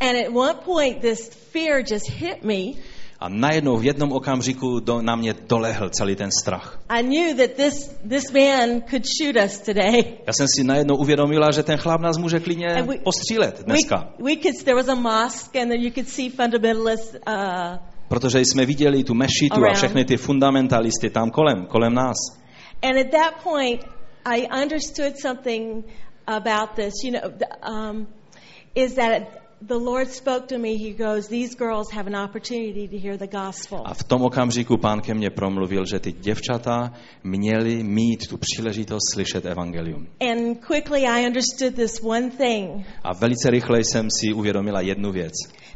And 0.00 0.16
at 0.16 0.34
one 0.34 0.54
point, 0.64 1.00
this 1.00 1.30
fear 1.52 1.82
just 1.92 2.10
hit 2.10 2.44
me. 2.44 2.80
A 3.24 3.28
najednou 3.28 3.76
v 3.76 3.84
jednom 3.84 4.12
okamžiku 4.12 4.80
do, 4.80 5.02
na 5.02 5.16
mě 5.16 5.34
dolehl 5.48 5.88
celý 5.88 6.16
ten 6.16 6.28
strach. 6.42 6.80
I 6.88 7.02
knew 7.02 7.36
that 7.36 7.56
this, 7.56 7.88
this 8.08 8.32
man 8.32 8.82
could 8.90 9.02
shoot 9.18 9.36
us 9.44 9.58
today. 9.60 10.04
Já 10.26 10.32
jsem 10.32 10.46
si 10.56 10.64
najednou 10.64 10.96
uvědomila, 10.96 11.50
že 11.50 11.62
ten 11.62 11.78
chlap 11.78 12.00
nás 12.00 12.18
může 12.18 12.40
klidně 12.40 12.66
And 12.66 12.86
we- 12.86 12.98
postřílet 12.98 13.58
We, 13.58 13.64
dneska. 13.64 14.08
we 14.18 14.36
could, 14.36 14.64
there 14.64 14.74
was 14.76 14.88
a 14.88 14.94
mosque, 14.94 15.62
and 15.62 15.68
then 15.68 15.80
you 15.80 15.90
could 15.90 16.08
see 16.08 16.30
fundamentalists. 16.30 17.16
Uh, 17.28 17.76
Protože 18.08 18.40
jsme 18.40 18.66
viděli 18.66 19.04
tu 19.04 19.14
mešitu 19.14 19.54
a 19.54 19.58
Around. 19.58 19.76
všechny 19.76 20.04
ty 20.04 20.16
fundamentalisty 20.16 21.10
tam 21.10 21.30
kolem, 21.30 21.66
kolem 21.66 21.94
nás. 21.94 22.16
and 22.82 22.98
at 22.98 23.10
that 23.10 23.42
point, 23.42 23.80
I 24.24 24.46
understood 24.62 25.12
something 25.22 25.84
about 26.26 26.70
this. 26.76 26.92
You 27.04 27.12
know, 27.12 27.30
um, 27.70 28.06
is 28.74 28.94
that 28.94 29.22
the 29.66 29.78
Lord 29.78 30.10
spoke 30.10 30.48
to 30.48 30.58
me. 30.58 30.76
He 30.76 30.92
goes, 30.92 31.28
These 31.28 31.54
girls 31.54 31.90
have 31.92 32.06
an 32.06 32.14
opportunity 32.14 32.88
to 32.88 32.98
hear 32.98 33.16
the 33.16 33.26
gospel. 33.26 33.82
A 33.84 33.94
v 33.94 34.04
tom 34.04 34.22
okamžiku 34.22 34.76
pán 34.76 35.00
ke 35.00 35.14
mně 35.14 35.30
promluvil, 35.30 35.84
že 35.86 35.98
ty 35.98 36.12
děvčata 36.12 36.92
měly 37.24 37.82
mít 37.82 38.28
tu 38.28 38.36
příležitost 38.36 39.12
slyšet 39.12 39.46
evangelium. 39.46 40.06
And 40.20 40.60
quickly 40.66 41.06
I 41.06 41.26
understood 41.26 41.74
this 41.74 42.00
one 42.02 42.30
thing 42.30 42.86
A 43.02 43.14
velice 43.14 43.50
rychle 43.50 43.80
jsem 43.80 44.08
si 44.20 44.32
uvědomila 44.32 44.80
jednu 44.80 45.12
věc, 45.12 45.32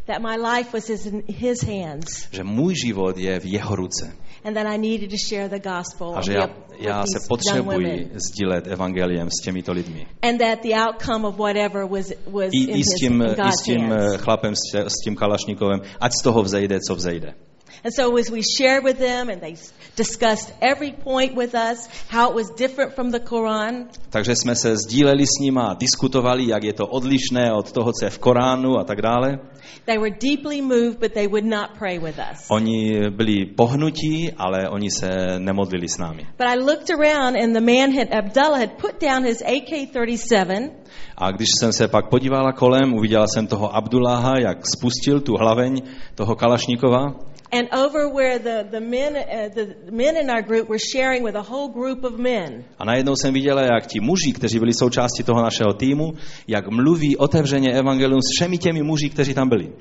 that 0.07 0.23
my 0.23 0.37
life 0.37 0.73
was 0.73 1.07
in 1.07 1.23
His 1.27 1.63
hands, 1.63 2.29
že 2.33 2.45
můj 2.45 2.75
život 2.87 3.19
je 3.19 3.41
v 3.41 3.45
jeho 3.45 3.77
ruce 3.77 4.17
and 4.45 4.57
that 4.57 4.67
I 4.67 4.79
needed 4.79 5.11
to 5.11 5.17
share 5.17 5.49
the 5.49 5.59
gospel 5.59 6.15
a 6.17 6.23
že 6.23 6.33
já, 6.33 6.49
já 6.79 7.03
se 7.03 7.19
potřebuji 7.29 8.11
sdílet 8.15 8.67
evangeliem 8.67 9.29
s 9.31 9.45
těmito 9.45 9.73
lidmi. 9.73 10.07
And 10.23 10.39
that 10.39 10.63
the 10.63 10.75
outcome 10.75 11.29
of 11.29 11.37
whatever 11.39 11.87
was, 11.87 12.13
was 12.27 12.51
I, 12.53 12.65
in, 12.65 12.77
i, 12.77 12.83
s 12.85 12.95
tím, 13.01 13.23
I 13.23 13.53
s 13.53 13.63
tím 13.65 13.93
eh, 13.93 14.19
chlapem, 14.19 14.55
s 14.75 15.05
tím 15.05 15.17
kalašníkovem, 15.17 15.81
ať 16.01 16.13
z 16.21 16.23
toho 16.23 16.43
vzejde, 16.43 16.79
co 16.89 16.95
vzejde. 16.95 17.35
And 17.85 17.95
so 17.95 18.19
as 18.19 18.31
we 18.31 18.43
shared 18.43 18.85
with 18.85 18.99
them 18.99 19.29
and 19.31 19.41
they 19.41 19.55
discussed 19.97 20.53
every 20.61 20.93
point 20.93 21.37
with 21.37 21.55
us, 21.55 21.89
how 22.11 22.31
it 22.31 22.35
was 22.35 22.51
different 22.57 22.95
from 22.95 23.11
the 23.11 23.19
Quran, 23.19 23.89
Takže 24.11 24.37
jsme 24.37 24.55
se 24.55 24.77
sdíleli 24.77 25.27
s 25.27 25.41
nima, 25.41 25.77
diskutovali, 25.81 26.49
jak 26.49 26.65
je 26.65 26.73
to 26.73 26.87
odlišné 26.87 27.53
od 27.53 27.73
toho, 27.73 27.93
co 27.93 28.05
je 28.05 28.11
v 28.11 28.19
Koránu 28.19 28.79
a 28.79 28.85
tak 28.85 29.03
dále. 29.03 29.39
they 29.87 29.99
were 29.99 30.11
deeply 30.11 30.61
moved, 30.61 31.01
but 31.01 31.15
they 31.15 31.27
would 31.27 31.45
not 31.45 31.79
pray 31.79 31.99
with 31.99 32.19
us. 32.19 32.47
Oni 32.51 33.11
byli 33.11 33.47
pohnutí, 33.47 34.33
ale 34.37 34.69
oni 34.69 34.91
se 34.91 35.09
nemodlili 35.39 35.89
s 35.89 35.99
námi. 35.99 36.27
But 36.39 36.47
I 36.47 36.57
looked 36.57 36.91
around 36.91 37.37
and 37.37 37.55
the 37.55 37.61
man 37.61 37.93
had, 37.93 38.09
Abdullah 38.13 38.59
had 38.59 38.79
put 38.79 39.01
down 39.01 39.25
his 39.25 39.43
AK-37 39.43 40.71
A 41.17 41.31
když 41.31 41.49
jsem 41.61 41.73
se 41.73 41.89
pak 41.89 42.09
podívala 42.09 42.53
kolem, 42.53 42.95
uviděla 42.95 43.27
jsem 43.27 43.47
toho 43.47 43.77
Abdullaha, 43.77 44.35
jak 44.41 44.67
spustil 44.67 45.21
tu 45.21 45.37
hlaveň 45.37 45.83
toho 46.15 46.35
Kalašníkova 46.37 47.28
and 47.51 47.69
over 47.73 48.09
where 48.09 48.39
the, 48.39 48.69
the, 48.71 48.81
men, 48.81 49.17
uh, 49.17 49.49
the 49.55 49.93
men 49.93 50.17
in 50.17 50.31
our 50.31 50.43
group 50.43 50.69
were 50.69 50.79
sharing 50.79 51.23
with 51.25 51.35
a 51.35 51.43
whole 51.43 51.69
group 51.69 52.05
of 52.05 52.19
men. 52.19 52.65
a 52.79 52.85
najednou 52.85 53.17
jsem 53.17 53.35
viděla, 53.35 53.63
jak 53.63 53.87
ti 53.87 54.01
muži, 54.01 54.33
kteří 54.33 54.59
byli 54.59 54.73
součástí 54.75 55.23
toho 55.23 55.43
našeho 55.43 55.73
týmu, 55.73 56.13
jak 56.49 56.69
mluví 56.69 57.17
otevřeně 57.17 57.73
evangelium 57.73 58.21
s 58.23 58.31
všemi 58.37 58.59
těmi 58.59 58.83
muži, 58.83 59.11
kteří 59.11 59.35
tam 59.35 59.49
byli. 59.49 59.73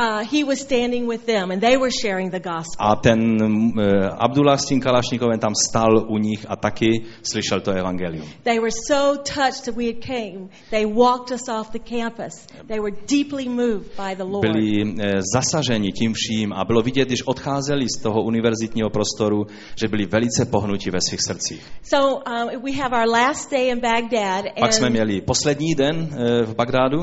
Uh, 0.00 0.24
he 0.24 0.44
was 0.44 0.60
standing 0.60 1.06
with 1.08 1.26
them 1.26 1.50
and 1.50 1.60
they 1.60 1.76
were 1.76 1.90
sharing 1.90 2.30
the 2.30 2.40
gospel. 2.40 2.78
A 2.78 2.96
ten 2.96 3.20
uh, 3.42 3.82
Abdullah 4.18 4.60
s 4.60 4.64
tím 4.64 4.80
Kalašníkovem 4.80 5.38
tam 5.38 5.52
stál 5.70 6.06
u 6.08 6.18
nich 6.18 6.46
a 6.48 6.56
taky 6.56 7.04
slyšel 7.22 7.60
to 7.60 7.70
evangelium. 7.72 8.26
They 8.42 8.58
were 8.60 8.70
so 8.88 9.16
touched 9.16 9.64
that 9.64 9.76
we 9.76 9.86
had 9.86 10.00
came. 10.00 10.48
They 10.70 10.86
walked 10.86 11.30
us 11.34 11.48
off 11.48 11.70
the 11.72 11.78
campus. 11.78 12.46
They 12.66 12.80
were 12.80 12.96
deeply 13.08 13.48
moved 13.48 13.86
by 13.96 14.14
the 14.16 14.24
Lord. 14.24 14.46
byli 14.46 14.94
eh, 15.00 15.20
zasaženi 15.34 15.92
tím 15.92 16.12
vším 16.14 16.52
a 16.52 16.64
bylo 16.64 16.82
vidět, 16.82 17.09
když 17.10 17.22
odcházeli 17.26 17.86
z 17.98 18.02
toho 18.02 18.22
univerzitního 18.22 18.90
prostoru, 18.90 19.46
že 19.76 19.88
byli 19.88 20.06
velice 20.06 20.44
pohnutí 20.44 20.90
ve 20.90 21.00
svých 21.00 21.20
srdcích. 21.20 21.66
So 21.82 22.14
um, 22.14 22.62
we 22.62 22.72
have 22.72 22.96
our 23.02 23.08
last 23.10 23.50
day 23.50 23.68
in 23.68 23.80
Baghdad, 23.80 24.44
Pak 24.60 24.72
jsme 24.72 24.86
and, 24.86 24.92
měli 24.92 25.20
poslední 25.20 25.74
den 25.74 26.08
eh, 26.12 26.42
v 26.42 26.54
Bagdádu 26.54 26.98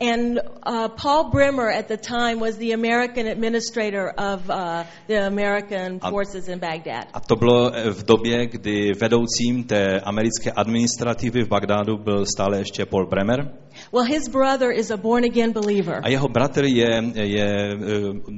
and 0.00 0.38
uh, 0.66 0.88
Paul 0.88 1.30
Bremer 1.30 1.70
at 1.70 1.88
the 1.88 1.96
time 1.96 2.40
was 2.40 2.56
the 2.58 2.72
American 2.72 3.26
administrator 3.26 4.12
of 4.18 4.50
uh, 4.50 4.84
the 5.08 5.26
American 5.26 5.98
A- 6.02 6.10
forces 6.10 6.48
in 6.48 6.58
Baghdad. 6.58 7.08
a 7.14 7.20
to 7.20 7.36
bylo 7.36 7.74
eh, 7.74 7.90
v 7.90 8.04
době, 8.04 8.46
kdy 8.46 8.92
vedoucím 9.00 9.64
té 9.64 10.00
americké 10.00 10.52
administrativy 10.52 11.44
v 11.44 11.48
Bagdádu 11.48 11.96
byl 11.96 12.26
stále 12.26 12.58
ještě 12.58 12.86
Paul 12.86 13.06
Bremer 13.06 13.52
Well, 13.92 14.04
his 14.04 14.28
brother 14.28 14.70
is 14.70 14.90
a 14.90 14.96
born 14.96 15.24
again 15.24 15.52
believer, 15.52 16.00
a 16.04 16.08
jeho 16.08 16.28
bratr 16.28 16.64
je, 16.64 17.12
je 17.14 17.48
eh, 17.72 17.76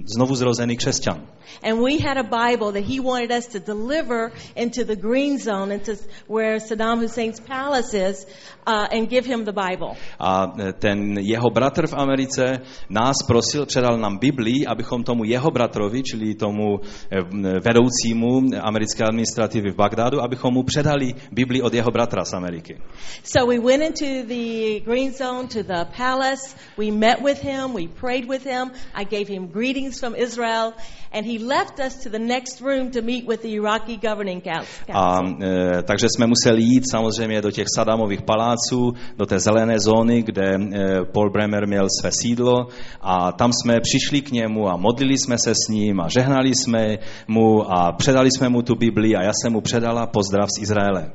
znovu 0.04 0.34
zrozený 0.34 0.76
křesťan. 0.76 1.38
and 1.62 1.80
we 1.80 1.98
had 1.98 2.16
a 2.16 2.24
Bible 2.24 2.72
that 2.72 2.84
he 2.84 3.00
wanted 3.00 3.32
us 3.32 3.46
to 3.48 3.60
deliver 3.60 4.32
into 4.56 4.84
the 4.84 4.96
green 4.96 5.38
zone, 5.38 5.72
into 5.72 5.98
where 6.26 6.56
Saddam 6.56 7.00
Hussein's 7.00 7.40
palace 7.40 7.94
is, 7.94 8.26
uh, 8.66 8.86
and 8.90 9.08
give 9.08 9.26
him 9.26 9.44
the 9.44 9.52
Bible. 9.52 9.96
A 10.20 10.52
eh, 10.58 10.72
ten 10.72 11.18
jeho 11.20 11.50
bratr 11.50 11.86
v 11.86 11.94
Americe 11.94 12.60
nás 12.90 13.16
prosil, 13.26 13.66
předal 13.66 13.98
nám 13.98 14.18
Biblii, 14.18 14.66
abychom 14.66 15.04
tomu 15.04 15.24
jeho 15.24 15.50
bratrovi, 15.50 16.02
čili 16.02 16.34
tomu 16.34 16.80
eh, 16.80 17.22
vedoucímu 17.60 18.40
americké 18.60 19.04
administrativy 19.04 19.70
v 19.70 19.76
Bagdádu, 19.76 20.20
abychom 20.20 20.54
mu 20.54 20.62
předali 20.62 21.14
Biblii 21.32 21.62
od 21.62 21.74
jeho 21.74 21.90
bratra 21.90 22.24
z 22.24 22.32
Ameriky. 22.32 22.78
So 23.22 23.46
we 23.46 23.58
went 23.58 23.82
into 23.82 24.26
the 24.28 24.80
green 24.84 25.12
zone 25.12 25.27
to 25.28 25.62
the 25.62 25.86
palace. 25.92 26.54
We 26.76 26.90
met 26.90 27.22
with 27.22 27.38
him. 27.38 27.74
We 27.74 27.86
prayed 27.86 28.28
with 28.28 28.44
him. 28.44 28.72
I 28.94 29.04
gave 29.04 29.28
him 29.28 29.48
greetings 29.48 30.00
from 30.00 30.14
Israel. 30.14 30.72
And 31.12 31.26
he 31.26 31.38
left 31.38 31.80
us 31.80 32.02
to 32.04 32.08
the 32.10 32.18
next 32.18 32.60
room 32.60 32.90
to 32.92 33.02
meet 33.02 33.26
with 33.26 33.42
the 33.42 33.54
Iraqi 33.54 33.96
governing 33.96 34.40
council. 34.40 34.94
A, 34.94 35.22
e, 35.42 35.82
takže 35.82 36.06
jsme 36.08 36.26
museli 36.26 36.62
jít 36.62 36.84
samozřejmě 36.90 37.42
do 37.42 37.50
těch 37.50 37.66
Sadamových 37.74 38.22
paláců, 38.22 38.92
do 39.16 39.26
té 39.26 39.38
zelené 39.38 39.80
zóny, 39.80 40.22
kde 40.22 40.54
e, 40.54 41.04
Paul 41.04 41.30
Bremer 41.30 41.66
měl 41.66 41.86
své 42.00 42.10
sídlo 42.12 42.66
a 43.00 43.32
tam 43.32 43.52
jsme 43.52 43.80
přišli 43.80 44.22
k 44.22 44.30
němu 44.30 44.68
a 44.68 44.76
modlili 44.76 45.18
jsme 45.18 45.38
se 45.38 45.54
s 45.54 45.68
ním 45.68 46.00
a 46.00 46.08
žehnali 46.08 46.54
jsme 46.54 46.98
mu 47.28 47.72
a 47.72 47.92
předali 47.92 48.30
jsme 48.30 48.48
mu 48.48 48.62
tu 48.62 48.74
Biblii 48.74 49.16
a 49.16 49.22
já 49.22 49.32
jsem 49.32 49.52
mu 49.52 49.60
předala 49.60 50.06
pozdrav 50.06 50.48
z 50.58 50.62
Izraele. 50.62 51.10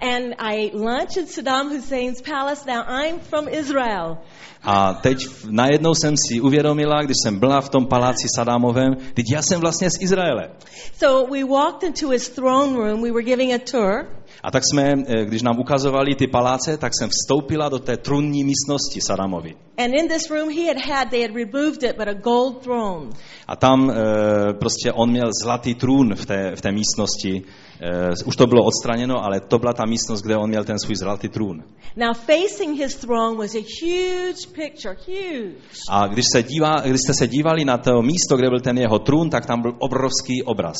And 0.00 0.34
I 0.38 0.70
lunch 0.74 1.16
in 1.16 1.26
Saddam 1.26 1.70
Hussein's 1.70 2.20
palace. 2.20 2.66
Now 2.66 2.84
I'm 2.86 3.20
from 3.20 3.48
Israel. 3.48 4.18
A 4.62 4.94
teď 4.94 5.18
najednou 5.50 5.94
jsem 5.94 6.14
si 6.16 6.40
uvědomila, 6.40 7.02
když 7.02 7.16
jsem 7.22 7.38
byla 7.38 7.60
v 7.60 7.68
tom 7.68 7.86
paláci 7.86 8.28
Sadámovém, 8.36 8.96
teď 9.14 9.26
já 9.32 9.42
jsem 9.42 9.60
vlastně 9.60 9.90
z 9.90 10.00
Izraele. 10.00 10.50
So 10.98 11.30
we 11.32 11.44
walked 11.44 11.82
into 11.82 12.08
his 12.08 12.28
throne 12.28 12.76
room. 12.76 13.02
We 13.02 13.10
were 13.10 13.22
giving 13.22 13.52
a 13.52 13.58
tour. 13.70 14.06
A 14.44 14.50
tak 14.50 14.62
jsme, 14.64 14.92
e, 15.06 15.24
když 15.24 15.42
nám 15.42 15.58
ukazovali 15.58 16.14
ty 16.14 16.26
paláce, 16.26 16.76
tak 16.76 16.92
jsem 16.98 17.08
vstoupila 17.08 17.68
do 17.68 17.78
té 17.78 17.96
trunní 17.96 18.44
místnosti 18.44 19.00
Sadámovi. 19.00 19.54
And 19.78 19.94
in 19.94 20.08
this 20.08 20.30
room 20.30 20.50
he 20.50 20.66
had 20.68 20.76
had, 20.76 21.10
they 21.10 21.22
had 21.22 21.34
removed 21.34 21.82
it, 21.82 21.96
but 21.96 22.08
a 22.08 22.14
gold 22.14 22.62
throne. 22.62 23.10
A 23.48 23.56
tam 23.56 23.90
e, 23.90 23.94
prostě 24.52 24.92
on 24.92 25.10
měl 25.10 25.30
zlatý 25.42 25.74
trůn 25.74 26.14
v 26.14 26.26
té, 26.26 26.52
v 26.56 26.60
té 26.60 26.72
místnosti. 26.72 27.42
E, 27.80 28.24
už 28.26 28.36
to 28.36 28.46
bylo 28.46 28.64
odstraněno, 28.64 29.24
ale 29.24 29.40
to 29.40 29.58
byla 29.58 29.72
ta 29.72 29.84
místnost, 29.86 30.22
kde 30.22 30.36
on 30.36 30.48
měl 30.48 30.64
ten 30.64 30.78
svůj 30.78 30.96
zlatý 30.96 31.28
trůn. 31.28 31.64
Now 31.96 32.14
facing 32.14 32.78
his 32.78 32.96
throne 32.96 33.36
was 33.36 33.54
a 33.54 33.64
huge 33.82 34.46
picture, 34.52 34.96
huge. 35.06 35.54
A 35.90 36.06
když, 36.06 36.24
se 36.32 36.42
dívá, 36.42 36.74
když 36.80 37.00
jste 37.00 37.14
se 37.14 37.28
dívali 37.28 37.64
na 37.64 37.78
to 37.78 38.02
místo, 38.02 38.36
kde 38.36 38.48
byl 38.48 38.60
ten 38.60 38.78
jeho 38.78 38.98
trůn, 38.98 39.30
tak 39.30 39.46
tam 39.46 39.62
byl 39.62 39.76
obrovský 39.78 40.42
obraz. 40.42 40.76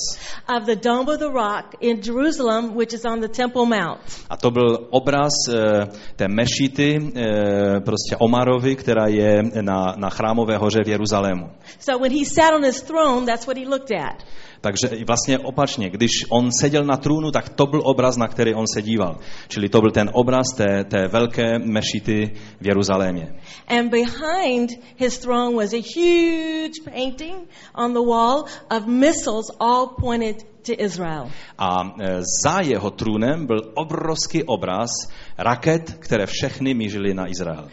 of 0.56 0.64
the 0.64 0.76
Dome 0.76 1.12
of 1.12 1.18
the 1.18 1.28
Rock 1.28 1.74
in 1.80 2.00
Jerusalem, 2.06 2.74
which 2.76 2.92
is 2.92 3.04
on 3.04 3.20
the 3.20 3.28
Temple 3.28 3.53
Mount. 3.62 4.00
A 4.30 4.36
to 4.36 4.50
byl 4.50 4.86
obraz 4.90 5.32
e, 5.48 5.86
té 6.16 6.28
mešity, 6.28 7.12
e, 7.16 7.80
prostě 7.80 8.16
Omarovi, 8.18 8.76
která 8.76 9.06
je 9.06 9.42
na, 9.60 9.94
na 9.96 10.10
chrámové 10.10 10.56
hoře 10.56 10.84
v 10.84 10.88
Jeruzalému. 10.88 11.50
So 11.78 12.02
when 12.02 12.18
he 12.18 12.24
sat 12.24 12.54
on 12.54 12.64
his 12.64 12.82
throne, 12.82 13.26
that's 13.26 13.46
what 13.46 13.56
he 13.56 13.64
looked 13.64 13.92
at. 13.92 14.24
Takže 14.64 15.04
vlastně 15.06 15.38
opačně, 15.38 15.90
když 15.90 16.10
on 16.28 16.50
seděl 16.60 16.84
na 16.84 16.96
trůnu, 16.96 17.30
tak 17.30 17.48
to 17.48 17.66
byl 17.66 17.80
obraz, 17.84 18.16
na 18.16 18.28
který 18.28 18.54
on 18.54 18.64
se 18.74 18.82
díval. 18.82 19.18
Čili 19.48 19.68
to 19.68 19.80
byl 19.80 19.90
ten 19.90 20.10
obraz 20.12 20.46
té, 20.56 20.84
té 20.84 21.08
velké 21.08 21.58
mešity 21.58 22.32
v 22.60 22.66
Jeruzalémě. 22.66 23.34
And 23.68 23.90
behind 23.90 24.70
his 24.96 25.18
throne 25.18 25.56
was 25.56 25.72
a 25.72 25.82
huge 25.96 26.80
painting 26.84 27.48
on 27.74 27.92
the 27.92 28.00
wall 28.00 28.44
of 28.76 28.86
missiles 28.86 29.50
all 29.60 29.86
pointed 30.00 30.54
to 30.66 30.72
Israel. 30.78 31.30
A 31.58 31.94
e, 32.00 32.20
za 32.44 32.60
jeho 32.60 32.90
trůnem 32.90 33.46
byl 33.46 33.72
obrovský 33.74 34.44
obraz 34.44 34.90
raket, 35.38 35.96
které 35.98 36.26
všechny 36.26 36.74
mířily 36.74 37.14
na 37.14 37.30
Izrael. 37.30 37.68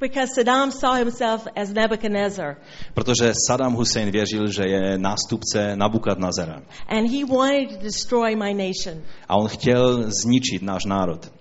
Because 0.00 0.34
Saddam 0.34 0.70
saw 0.72 0.96
himself 0.98 1.46
as 1.62 1.68
Nebuchadnezzar. 1.72 2.56
Protože 2.94 3.32
Saddam 3.48 3.72
Hussein 3.74 4.10
věřil, 4.10 4.50
že 4.50 4.62
je 4.66 4.98
nástupce 4.98 5.76
Nabukadnazera. 5.76 6.62
And 6.88 7.10
he 7.10 7.24
wanted 7.24 7.70
to 7.70 7.84
destroy 7.84 8.36
my 8.36 8.54
nation. 8.54 9.02
A 9.28 9.36
on 9.36 9.48
chtěl 9.48 10.04
zničit 10.22 10.62
náš 10.62 10.84
národ. 10.84 11.32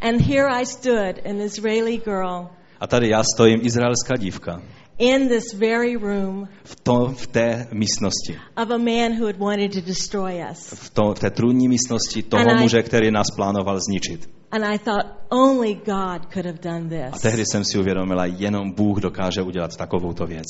And 0.00 0.20
here 0.20 0.48
I 0.60 0.66
stood, 0.66 1.26
an 1.30 1.40
Israeli 1.40 1.96
girl, 2.04 2.48
A 2.80 2.86
tady 2.86 3.08
já 3.08 3.22
stojím, 3.34 3.60
izraelská 3.62 4.16
dívka, 4.16 4.62
in 4.98 5.28
this 5.28 5.54
very 5.54 5.96
room 5.96 6.48
v, 6.64 6.76
to, 6.82 7.06
v 7.16 7.26
té 7.26 7.66
místnosti. 7.72 8.38
of 8.62 8.70
a 8.70 8.78
man 8.78 9.18
who 9.18 9.26
had 9.26 9.36
wanted 9.36 9.72
to 9.72 9.80
destroy 9.80 10.44
us. 10.50 10.66
V, 10.74 10.90
to, 10.90 11.14
v 11.14 11.18
té 11.18 11.30
trůnní 11.30 11.68
místnosti 11.68 12.22
toho 12.22 12.42
And 12.42 12.58
I- 12.58 12.62
muže, 12.62 12.82
který 12.82 13.10
nás 13.10 13.26
plánoval 13.36 13.78
zničit. 13.88 14.33
And 14.54 14.64
I 14.64 14.78
thought, 14.78 15.06
only 15.30 15.74
God 15.74 16.30
could 16.32 16.46
have 16.46 16.60
done 16.62 16.86
A 16.86 17.10
this. 17.10 17.20
tehdy 17.22 17.44
jsem 17.46 17.64
si 17.64 17.78
uvědomila, 17.78 18.26
jenom 18.26 18.70
Bůh 18.72 19.00
dokáže 19.00 19.42
udělat 19.42 19.76
takovouto 19.76 20.26
věc. 20.26 20.46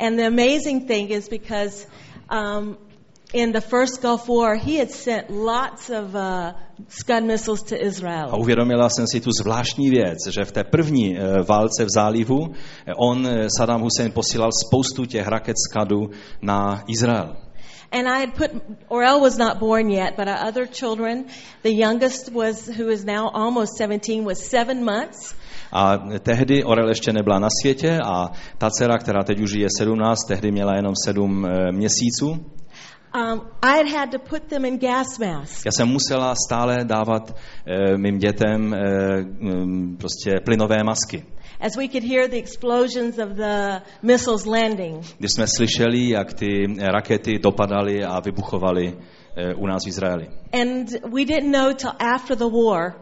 And 0.00 0.16
the 0.16 0.26
amazing 0.26 0.86
thing 0.88 1.10
is 1.10 1.28
because 1.28 1.86
um, 2.32 2.76
in 3.32 3.52
the 3.52 3.60
first 3.60 4.02
Gulf 4.02 4.28
War, 4.28 4.56
he 4.56 4.78
had 4.78 4.90
sent 4.90 5.30
lots 5.30 5.90
of 5.90 6.14
uh, 6.14 6.50
Scud 6.88 7.24
missiles 7.24 7.62
to 7.62 7.74
A 7.74 7.78
Israel. 7.86 8.30
uvědomila 8.40 8.88
jsem 8.88 9.06
si 9.06 9.20
tu 9.20 9.30
zvláštní 9.42 9.90
věc, 9.90 10.18
že 10.30 10.44
v 10.44 10.52
té 10.52 10.64
první 10.64 11.18
eh, 11.18 11.42
válce 11.42 11.84
v 11.84 11.88
zálivu 11.94 12.38
eh, 12.86 12.92
on, 12.96 13.26
eh, 13.26 13.46
Saddam 13.58 13.80
Hussein, 13.82 14.12
posílal 14.12 14.50
spoustu 14.66 15.04
těch 15.06 15.28
raket 15.28 15.56
Skadu 15.70 16.10
na 16.42 16.82
Izrael. 16.88 17.36
And 17.92 18.08
I 18.08 18.20
had 18.20 18.34
put, 18.34 18.50
Orel 18.88 19.20
was 19.20 19.36
not 19.36 19.58
born 19.58 19.90
yet, 19.90 20.16
but 20.16 20.28
our 20.28 20.46
other 20.48 20.66
children, 20.66 21.26
the 21.62 21.72
youngest 21.72 22.32
was, 22.32 22.66
who 22.66 22.88
is 22.88 23.04
now 23.04 23.28
almost 23.34 23.76
17, 23.78 24.24
was 24.24 24.38
seven 24.48 24.84
months. 24.84 25.34
A 25.72 25.98
tehdy 26.22 26.64
Orel 26.64 26.88
ještě 26.88 27.12
nebyla 27.12 27.38
na 27.38 27.48
světě 27.62 27.98
a 28.04 28.30
ta 28.58 28.70
dcera, 28.70 28.98
která 28.98 29.22
teď 29.22 29.40
už 29.40 29.52
je 29.52 29.68
17, 29.78 30.18
tehdy 30.28 30.50
měla 30.52 30.74
jenom 30.76 30.94
7 31.04 31.46
měsíců. 31.70 32.44
Um, 33.12 33.40
I 33.60 33.78
had 33.78 33.88
had 33.88 34.10
to 34.12 34.18
put 34.18 34.48
them 34.48 34.64
in 34.64 34.78
gas 34.78 35.18
masks. 35.18 35.64
Já 35.64 35.72
jsem 35.72 35.88
musela 35.88 36.34
stále 36.46 36.84
dávat 36.84 37.36
e, 37.66 37.96
mým 37.96 38.18
dětem 38.18 38.74
e, 38.74 38.78
m, 39.18 39.96
prostě 39.96 40.40
plynové 40.44 40.84
masky. 40.84 41.24
As 41.60 41.76
we 41.76 41.88
could 41.88 42.02
hear 42.02 42.28
the 42.28 42.38
explosions 42.38 43.18
of 43.18 43.36
the 43.36 43.82
missiles 44.02 44.46
landing. 44.46 45.04
Když 45.18 45.32
jsme 45.32 45.46
slyšeli, 45.56 46.08
jak 46.08 46.34
ty 46.34 46.66
rakety 46.78 47.38
dopadaly 47.38 48.04
a 48.04 48.20
vybuchovaly 48.20 48.96
e, 49.36 49.54
u 49.54 49.66
nás 49.66 49.84
v 49.84 49.88
Izraeli. 49.88 50.28
And 50.52 50.88
we 51.12 51.24
didn't 51.24 51.52
know 51.52 51.74
till 51.74 51.92
after 51.98 52.36
the 52.36 52.48
war 52.48 52.94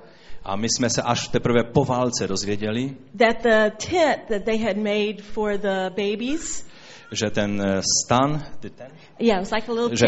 A 0.48 0.56
my 0.56 0.68
jsme 0.68 0.90
se 0.90 1.02
až 1.02 1.28
teprve 1.28 1.64
po 1.64 1.84
válce 1.84 2.26
dozvěděli, 2.26 2.96
that 3.18 3.42
the 3.42 3.70
tent 3.90 4.28
that 4.28 4.44
they 4.44 4.58
had 4.58 4.76
made 4.76 5.22
for 5.22 5.58
the 5.58 5.90
babies, 5.90 6.67
že 7.10 7.30
ten 7.30 7.60
eh, 7.60 7.80
stan, 8.04 8.42
ten, 8.60 8.88
yeah, 9.18 9.52
like 9.52 9.96
že, 9.96 10.06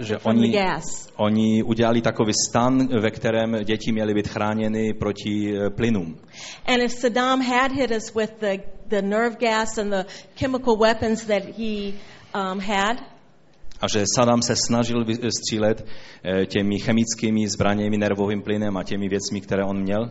že 0.00 0.18
oni, 0.18 0.58
oni 1.16 1.62
udělali 1.62 2.00
takový 2.02 2.32
stan, 2.50 3.00
ve 3.00 3.10
kterém 3.10 3.64
děti 3.64 3.92
měly 3.92 4.14
být 4.14 4.28
chráněny 4.28 4.94
proti 4.94 5.54
eh, 5.56 5.70
plynům. 5.70 6.18
And 6.66 6.82
if 6.82 6.92
Saddam 6.92 7.40
had 7.40 7.72
hit 7.72 7.90
us 7.90 8.14
with 8.14 8.32
the, 8.40 8.62
the 8.86 9.02
nerve 9.02 9.36
gas 9.36 9.78
and 9.78 9.90
the 9.90 10.04
chemical 10.36 10.76
weapons 10.76 11.24
that 11.24 11.42
he 11.58 11.92
um, 12.34 12.60
had, 12.60 12.96
A 13.82 13.88
že 13.88 14.04
Saddam 14.16 14.42
se 14.42 14.54
snažil 14.66 15.04
vy- 15.04 15.18
střílet 15.40 15.86
eh, 16.24 16.46
těmi 16.46 16.78
chemickými 16.78 17.48
zbraněmi, 17.48 17.98
nervovým 17.98 18.42
plynem 18.42 18.76
a 18.76 18.82
těmi 18.82 19.08
věcmi, 19.08 19.40
které 19.40 19.64
on 19.64 19.82
měl, 19.82 20.10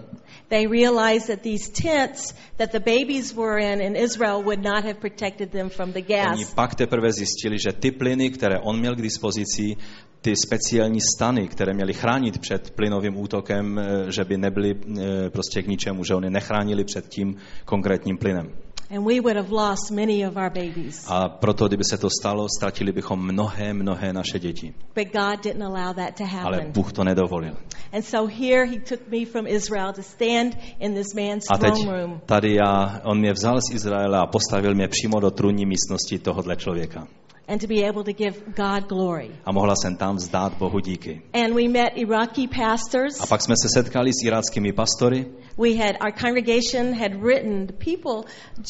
they 0.49 0.67
realized 0.67 1.27
that 1.27 1.41
these 1.41 1.71
tents 1.71 2.33
that 2.57 2.71
the 2.71 2.79
babies 2.79 3.33
were 3.33 3.73
in 3.73 3.81
in 3.81 3.95
Israel 3.95 4.43
would 4.43 4.63
not 4.63 4.83
have 4.83 4.99
protected 4.99 5.51
them 5.51 5.69
from 5.69 5.91
the 5.91 6.03
Oni 6.09 6.43
gas. 6.43 6.53
pak 6.53 6.75
teprve 6.75 7.11
zjistili, 7.13 7.57
že 7.59 7.71
ty 7.71 7.91
plyny, 7.91 8.29
které 8.29 8.59
on 8.59 8.79
měl 8.79 8.95
k 8.95 9.01
dispozici, 9.01 9.75
ty 10.21 10.33
speciální 10.35 10.99
stany, 11.15 11.47
které 11.47 11.73
měly 11.73 11.93
chránit 11.93 12.37
před 12.37 12.71
plynovým 12.71 13.17
útokem, 13.17 13.79
eh, 13.79 14.11
že 14.11 14.23
by 14.23 14.37
nebyly 14.37 14.75
eh, 14.75 15.29
prostě 15.29 15.61
k 15.61 15.67
ničemu, 15.67 16.03
že 16.03 16.15
oni 16.15 16.29
nechránili 16.29 16.83
před 16.83 17.07
tím 17.07 17.35
konkrétním 17.65 18.17
plynem. 18.17 18.49
And 18.91 19.05
we 19.05 19.19
would 19.21 19.37
have 19.37 19.51
lost 19.51 19.91
many 19.91 20.27
of 20.27 20.37
our 20.37 20.49
babies. 20.49 21.05
A 21.07 21.29
proto, 21.29 21.67
kdyby 21.67 21.83
se 21.83 21.97
to 21.97 22.09
stalo, 22.21 22.47
ztratili 22.57 22.91
bychom 22.91 23.25
mnohé, 23.25 23.73
mnohé 23.73 24.13
naše 24.13 24.39
děti. 24.39 24.73
But 24.95 25.07
God 25.13 25.43
didn't 25.43 25.63
allow 25.63 25.95
that 25.95 26.17
to 26.17 26.23
Ale 26.23 26.57
happen. 26.57 26.71
Bůh 26.71 26.93
to 26.93 27.03
nedovolil. 27.03 27.53
And 27.93 28.05
so 28.05 28.35
here 28.35 28.65
he 28.65 28.79
took 28.79 29.07
me 29.07 29.25
from 29.25 29.47
Israel 29.47 29.93
to 29.93 30.03
stand 30.03 30.57
in 30.79 30.93
this 30.93 31.13
man's 31.15 31.43
A 31.49 31.57
teď 31.57 31.73
throne 31.73 32.01
room. 32.01 32.21
tady 32.25 32.55
já, 32.55 33.01
on 33.03 33.19
mě 33.19 33.33
vzal 33.33 33.61
z 33.61 33.75
Izraele 33.75 34.17
a 34.17 34.25
postavil 34.25 34.75
mě 34.75 34.87
přímo 34.87 35.19
do 35.19 35.31
trůnní 35.31 35.65
místnosti 35.65 36.19
tohohle 36.19 36.55
člověka. 36.55 37.07
And 37.51 37.61
to 37.61 37.67
be 37.67 37.83
able 37.83 38.03
to 38.03 38.13
give 38.13 38.35
God 38.55 38.87
glory. 38.87 39.31
A 39.45 39.51
mohla 39.51 39.75
jsem 39.75 39.95
tam 39.95 40.15
vzdát 40.15 40.57
Bohu 40.57 40.79
díky. 40.79 41.21
And 41.33 41.53
we 41.53 41.67
met 41.67 41.91
Iraqi 41.95 42.47
pastors. 42.47 43.19
A 43.19 43.25
pak 43.27 43.41
jsme 43.41 43.55
se 43.61 43.67
setkali 43.79 44.11
s 44.13 44.25
iráckými 44.25 44.73
pastory 44.73 45.25
We 45.57 45.75
had 45.75 45.97
our 46.01 46.11
congregation 46.11 46.93
had 46.93 47.13
written 47.21 47.67
the 47.67 47.73
people, 47.73 48.23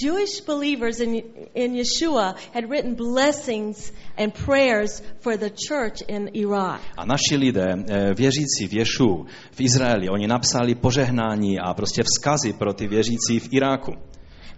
Jewish 0.03 0.41
believers 0.41 0.99
in 0.99 1.21
in 1.53 1.73
Yeshua 1.73 2.35
had 2.53 2.69
written 2.69 2.95
blessings 2.95 3.93
and 4.17 4.33
prayers 4.33 5.01
for 5.19 5.37
the 5.37 5.49
church 5.49 6.01
in 6.07 6.29
Iraq. 6.33 6.81
a 6.97 7.05
naši 7.05 7.35
lidé, 7.35 7.75
eh, 7.89 8.13
věřící 8.13 8.67
v 8.67 8.73
Ješu, 8.73 9.25
v 9.51 9.61
Izraeli, 9.61 10.09
oni 10.09 10.27
napsali 10.27 10.75
požehnání 10.75 11.59
a 11.59 11.73
prostě 11.73 12.03
vzkazy 12.03 12.53
pro 12.53 12.73
ty 12.73 12.87
věřící 12.87 13.39
v 13.39 13.53
Iráku. 13.53 13.93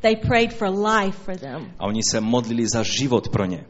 They 0.01 0.15
prayed 0.15 0.53
for 0.53 0.69
life 0.69 1.17
for 1.17 1.38
them. 1.38 1.71
A 1.79 1.86
oni 1.86 2.01
se 2.12 2.21
modlili 2.21 2.67
za 2.73 2.83
život 2.83 3.29
pro 3.29 3.45
ně. 3.45 3.65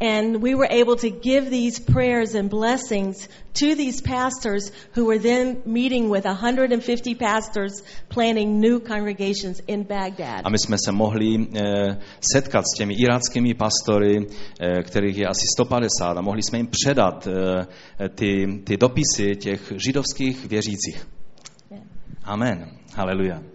And 0.00 0.42
we 0.42 0.56
were 0.56 0.66
able 0.68 0.96
to 0.96 1.10
give 1.10 1.48
these 1.48 1.78
prayers 1.78 2.34
and 2.34 2.50
blessings 2.50 3.28
to 3.54 3.76
these 3.76 4.00
pastors 4.00 4.72
who 4.94 5.04
were 5.04 5.18
then 5.18 5.62
meeting 5.64 6.08
with 6.08 6.24
150 6.24 7.14
pastors 7.14 7.82
planning 8.08 8.58
new 8.58 8.80
congregations 8.80 9.60
in 9.68 9.84
Baghdad. 9.84 10.42
A 10.44 10.50
my 10.50 10.58
jsme 10.58 10.76
se 10.84 10.92
mohli 10.92 11.46
eh, 11.54 11.98
setkat 12.20 12.64
s 12.66 12.78
těmi 12.78 12.94
iráckými 12.94 13.54
pastory, 13.54 14.26
eh, 14.60 14.82
kterých 14.82 15.16
je 15.16 15.26
asi 15.26 15.46
150, 15.56 16.18
a 16.18 16.20
mohli 16.20 16.42
jsme 16.42 16.58
jim 16.58 16.66
předat 16.66 17.26
eh, 17.26 18.08
ty, 18.08 18.60
ty 18.64 18.76
dopisy 18.76 19.36
těch 19.36 19.72
židovských 19.76 20.46
věřících. 20.46 21.06
Amen. 22.24 22.70
Haleluja. 22.94 23.52